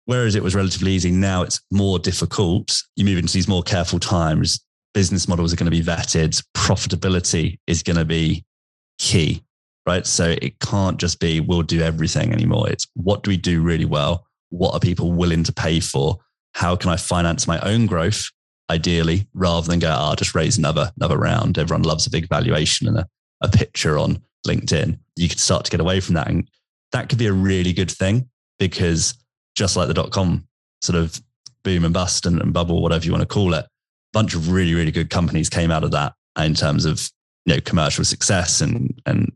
[0.07, 2.83] whereas it was relatively easy, now it's more difficult.
[2.97, 4.65] You move into these more careful times.
[4.95, 6.43] Business models are going to be vetted.
[6.55, 8.45] Profitability is going to be
[8.99, 9.43] key
[9.87, 10.07] right?
[10.07, 12.69] So it can't just be we'll do everything anymore.
[12.69, 14.27] It's what do we do really well?
[14.51, 16.19] What are people willing to pay for?
[16.55, 18.31] How can I finance my own growth?
[18.71, 21.59] Ideally, rather than go, oh, just raise another another round.
[21.59, 23.09] Everyone loves a big valuation and a,
[23.43, 24.99] a picture on LinkedIn.
[25.17, 26.29] You could start to get away from that.
[26.29, 26.49] And
[26.93, 29.15] that could be a really good thing because
[29.55, 30.47] just like the dot com
[30.81, 31.21] sort of
[31.65, 33.69] boom and bust and, and bubble, whatever you want to call it, a
[34.13, 37.09] bunch of really, really good companies came out of that in terms of
[37.45, 39.33] you know commercial success and and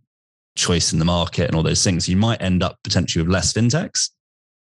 [0.57, 2.09] choice in the market and all those things.
[2.09, 4.11] You might end up potentially with less fintechs,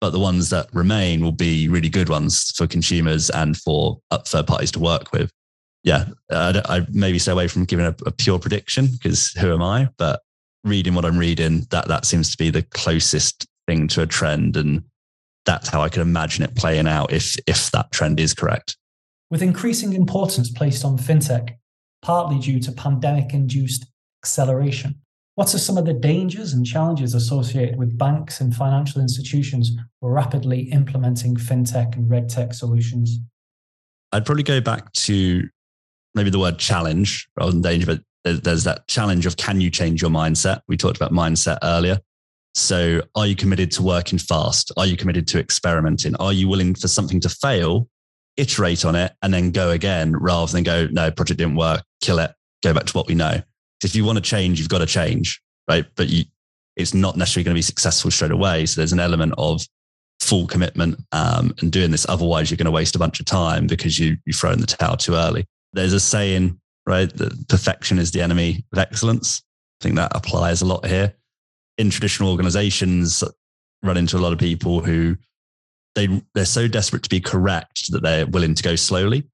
[0.01, 4.19] but the ones that remain will be really good ones for consumers and for uh,
[4.19, 5.31] third parties to work with.
[5.83, 9.63] Yeah, I, I maybe stay away from giving a, a pure prediction because who am
[9.63, 9.89] I?
[9.97, 10.21] But
[10.63, 14.57] reading what I'm reading, that that seems to be the closest thing to a trend,
[14.57, 14.85] and
[15.51, 18.77] that's how I could imagine it playing out if if that trend is correct.
[19.33, 21.57] With increasing importance placed on fintech,
[22.03, 23.87] partly due to pandemic-induced
[24.23, 24.95] acceleration,
[25.35, 30.71] what are some of the dangers and challenges associated with banks and financial institutions rapidly
[30.71, 33.19] implementing fintech and regtech solutions?
[34.13, 35.49] I'd probably go back to
[36.15, 38.03] maybe the word challenge rather than danger, but
[38.45, 40.61] there's that challenge of can you change your mindset?
[40.69, 41.99] We talked about mindset earlier.
[42.55, 44.73] So, are you committed to working fast?
[44.77, 46.17] Are you committed to experimenting?
[46.17, 47.89] Are you willing for something to fail,
[48.37, 52.19] iterate on it, and then go again rather than go, no, project didn't work, kill
[52.19, 52.33] it,
[52.63, 53.41] go back to what we know?
[53.85, 55.87] if you want to change, you've got to change, right?
[55.97, 56.25] But you,
[56.77, 58.67] it's not necessarily going to be successful straight away.
[58.67, 59.63] So there's an element of
[60.21, 62.07] full commitment um, and doing this.
[62.09, 64.67] Otherwise, you're going to waste a bunch of time because you you throw in the
[64.67, 65.47] towel too early.
[65.73, 69.43] There's a saying, right, that perfection is the enemy of excellence.
[69.81, 71.15] I think that applies a lot here.
[71.81, 73.25] In traditional organizations,
[73.83, 75.17] run into a lot of people who
[75.95, 79.29] they they're so desperate to be correct that they're willing to go slowly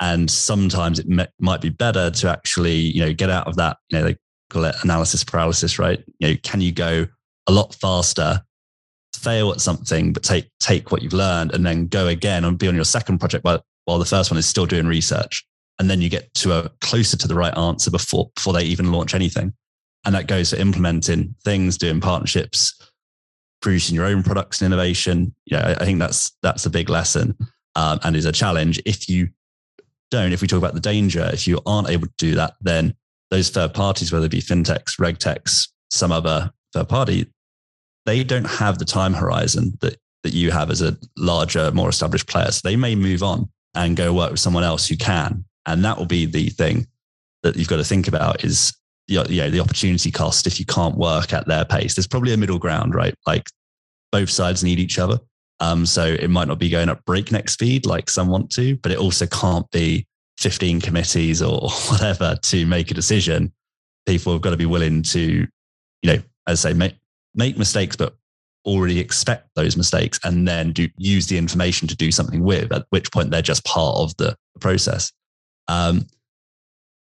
[0.00, 1.06] and sometimes it
[1.40, 4.16] might be better to actually, you know, get out of that, you know, they
[4.50, 6.02] call it analysis paralysis, right?
[6.20, 7.06] You know, can you go
[7.48, 8.40] a lot faster,
[9.16, 12.68] fail at something, but take take what you've learned and then go again and be
[12.68, 15.44] on your second project while, while the first one is still doing research.
[15.80, 18.92] And then you get to a closer to the right answer before before they even
[18.92, 19.52] launch anything.
[20.08, 22.90] And that goes for implementing things, doing partnerships,
[23.60, 25.34] producing your own products and innovation.
[25.44, 27.36] Yeah, I think that's that's a big lesson
[27.74, 29.28] um, and is a challenge if you
[30.10, 32.94] don't, if we talk about the danger, if you aren't able to do that, then
[33.30, 37.26] those third parties, whether it be fintechs, regtechs, some other third party,
[38.06, 42.28] they don't have the time horizon that, that you have as a larger, more established
[42.28, 42.50] player.
[42.50, 45.44] So they may move on and go work with someone else who can.
[45.66, 46.86] And that will be the thing
[47.42, 48.72] that you've got to think about is
[49.08, 51.94] you know, the opportunity cost if you can't work at their pace.
[51.94, 53.14] There's probably a middle ground, right?
[53.26, 53.48] Like
[54.12, 55.18] both sides need each other.
[55.60, 58.92] Um, so it might not be going up breakneck speed like some want to, but
[58.92, 60.06] it also can't be
[60.38, 63.52] 15 committees or whatever to make a decision.
[64.06, 65.48] People have got to be willing to, you
[66.04, 66.94] know, as I say, make,
[67.34, 68.14] make mistakes, but
[68.64, 72.86] already expect those mistakes and then do use the information to do something with, at
[72.90, 75.12] which point they're just part of the process.
[75.68, 76.06] Um,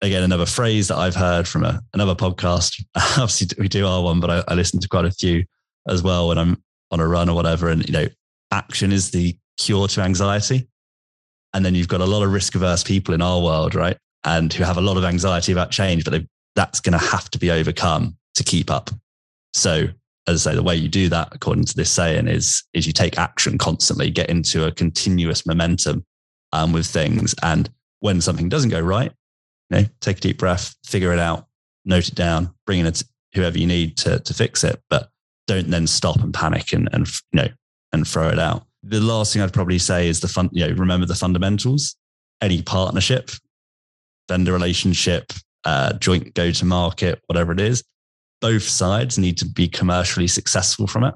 [0.01, 2.83] again, another phrase that I've heard from a, another podcast.
[2.95, 5.43] Obviously, we do our one, but I, I listen to quite a few
[5.87, 7.69] as well when I'm on a run or whatever.
[7.69, 8.07] And, you know,
[8.51, 10.67] action is the cure to anxiety.
[11.53, 13.97] And then you've got a lot of risk averse people in our world, right?
[14.23, 16.23] And who have a lot of anxiety about change, but
[16.55, 18.89] that's going to have to be overcome to keep up.
[19.53, 19.87] So,
[20.27, 22.93] as I say, the way you do that, according to this saying, is is you
[22.93, 26.05] take action constantly, get into a continuous momentum
[26.53, 27.69] um, with things, and
[28.01, 29.11] when something doesn't go right,
[29.77, 31.47] know, take a deep breath, figure it out,
[31.85, 33.03] note it down, bring in it
[33.33, 35.09] whoever you need to to fix it, but
[35.47, 37.47] don't then stop and panic and and you know
[37.91, 38.65] and throw it out.
[38.83, 41.95] The last thing I'd probably say is the fun, you know, remember the fundamentals.
[42.41, 43.31] Any partnership,
[44.29, 45.33] vendor relationship,
[45.65, 47.83] uh, joint go to market, whatever it is,
[48.39, 51.15] both sides need to be commercially successful from it.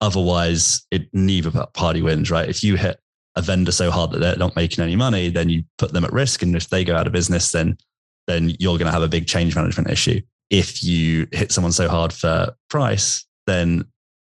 [0.00, 2.48] otherwise, it neither party wins, right?
[2.48, 2.98] If you hit
[3.36, 6.12] a vendor so hard that they're not making any money, then you put them at
[6.12, 6.42] risk.
[6.42, 7.76] And if they go out of business, then
[8.28, 10.20] then you're going to have a big change management issue.
[10.50, 13.84] If you hit someone so hard for price, then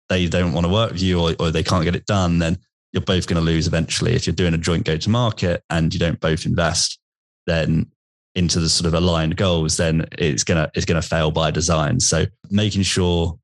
[0.10, 2.60] they don't want to work with you or, or they can't get it done, then
[2.94, 4.14] you're both going to lose eventually.
[4.14, 7.00] If you're doing a joint go to market and you don't both invest,
[7.48, 7.88] then
[8.36, 12.00] into the sort of aligned goals, then it's gonna it's gonna fail by design.
[12.00, 13.38] So making sure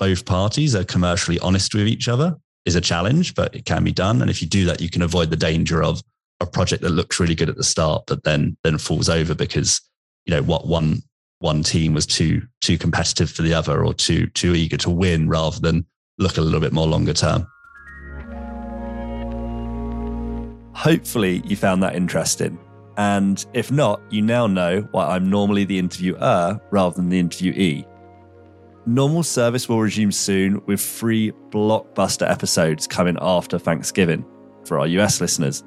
[0.00, 3.92] both parties are commercially honest with each other is a challenge, but it can be
[3.92, 4.20] done.
[4.20, 6.02] And if you do that, you can avoid the danger of
[6.40, 9.80] a project that looks really good at the start, but then then falls over because
[10.26, 11.02] you know what one
[11.38, 15.28] one team was too too competitive for the other or too too eager to win
[15.28, 15.86] rather than
[16.18, 17.46] look a little bit more longer term.
[20.74, 22.58] Hopefully, you found that interesting.
[22.96, 27.86] And if not, you now know why I'm normally the interviewer rather than the interviewee.
[28.86, 34.26] Normal service will resume soon with three blockbuster episodes coming after Thanksgiving
[34.66, 35.64] for our US listeners.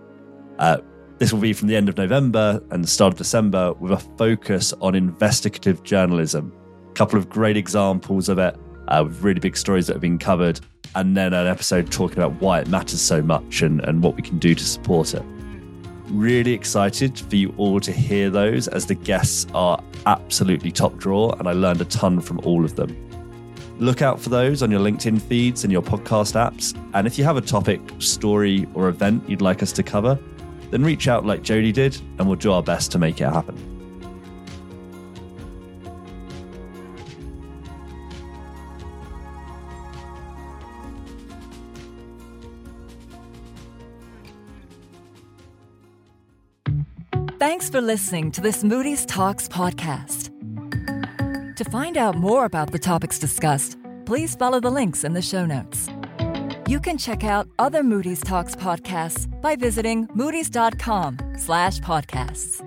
[0.59, 0.77] Uh,
[1.17, 3.97] this will be from the end of November and the start of December with a
[3.97, 6.53] focus on investigative journalism.
[6.91, 8.55] A couple of great examples of it
[8.87, 10.59] uh, with really big stories that have been covered,
[10.93, 14.21] and then an episode talking about why it matters so much and, and what we
[14.21, 15.23] can do to support it.
[16.09, 21.31] Really excited for you all to hear those as the guests are absolutely top draw,
[21.31, 23.06] and I learned a ton from all of them.
[23.79, 26.75] Look out for those on your LinkedIn feeds and your podcast apps.
[26.93, 30.17] And if you have a topic, story, or event you'd like us to cover,
[30.71, 33.55] then reach out like Jody did, and we'll do our best to make it happen.
[47.39, 50.36] Thanks for listening to this Moody's Talks podcast.
[51.57, 55.43] To find out more about the topics discussed, please follow the links in the show
[55.43, 55.89] notes.
[56.67, 62.61] You can check out other Moody's Talks podcasts by visiting moodys.com slash podcasts.